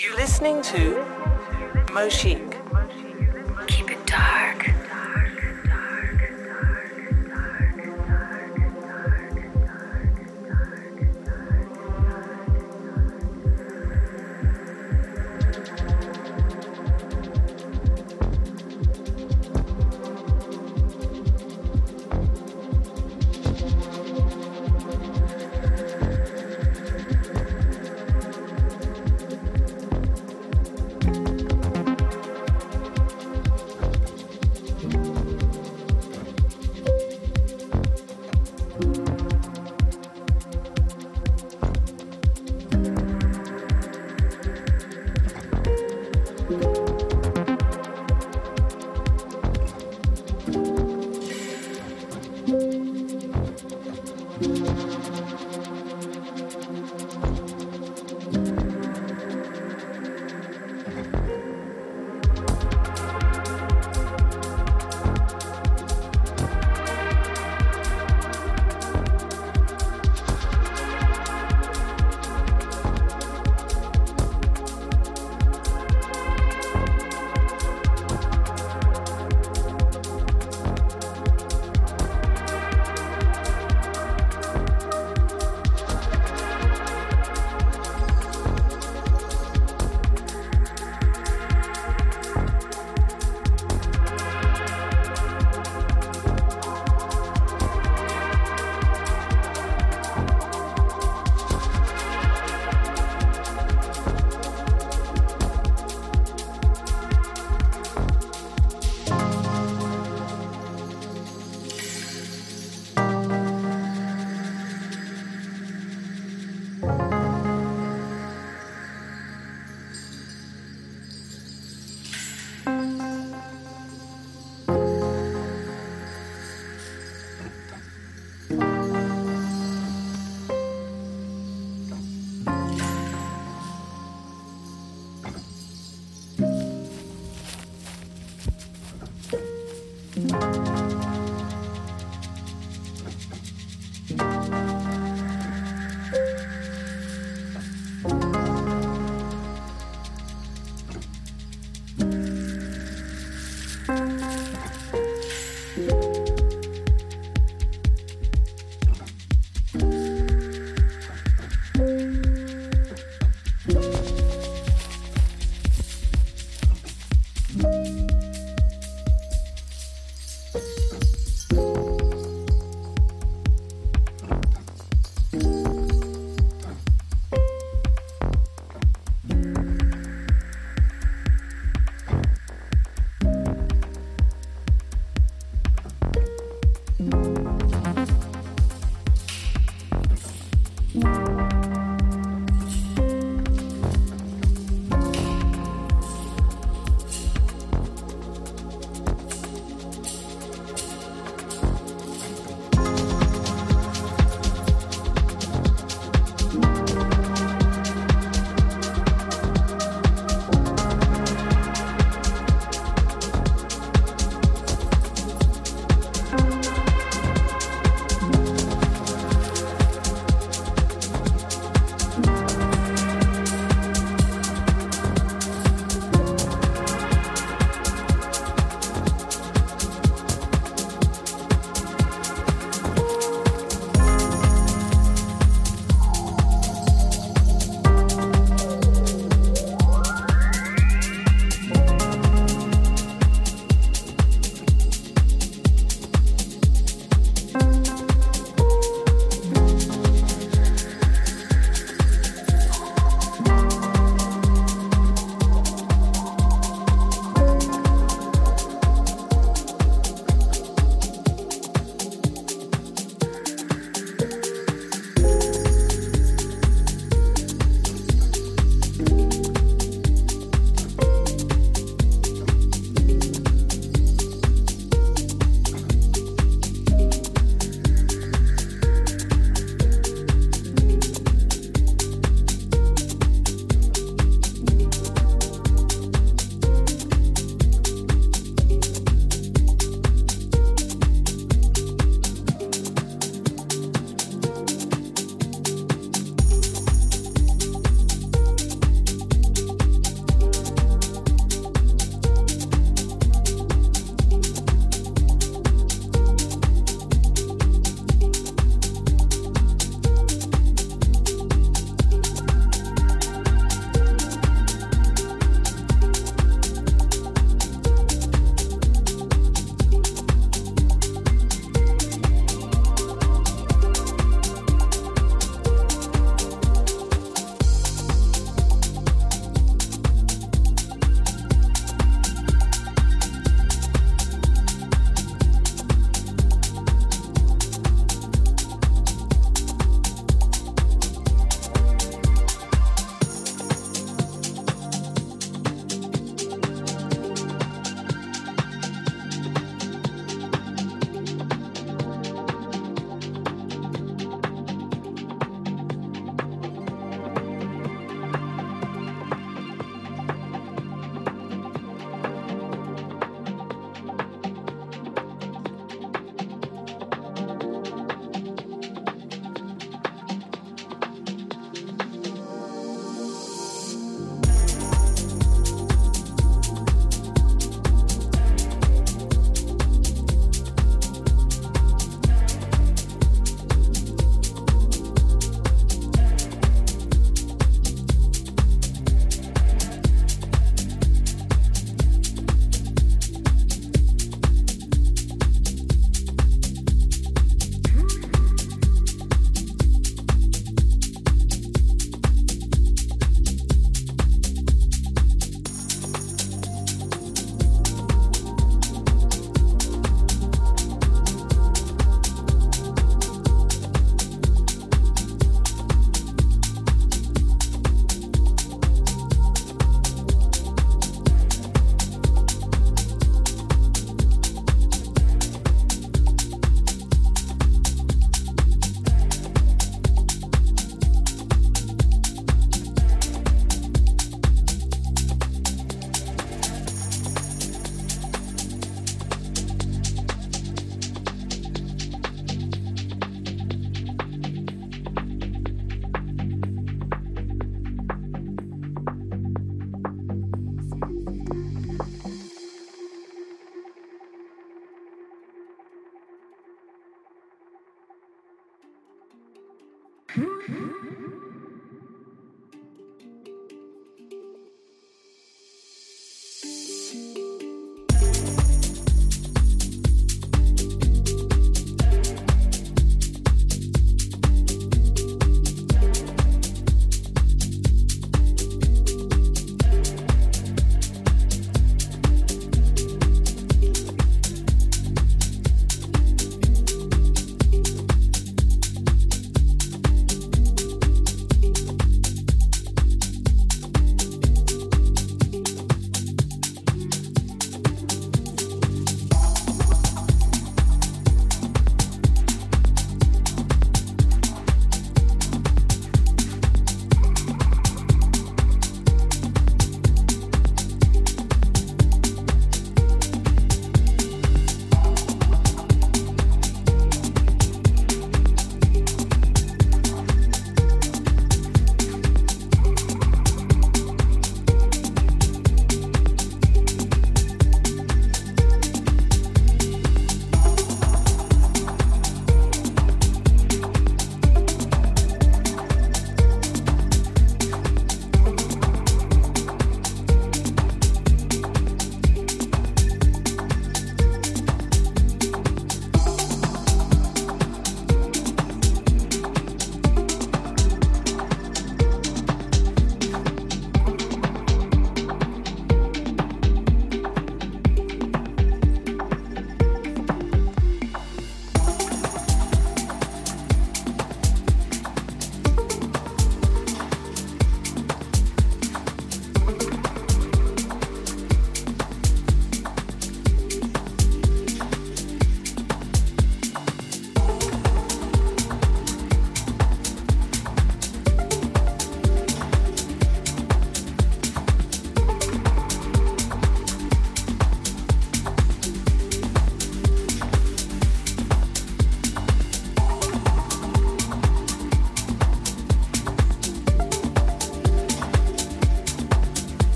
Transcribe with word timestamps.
You're 0.00 0.16
listening 0.16 0.62
to 0.62 0.94
Mochic. 1.92 2.56
Keep 3.66 3.90
it 3.90 4.06
dark. 4.06 4.49